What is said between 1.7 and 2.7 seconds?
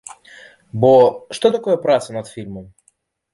праца над фільмам?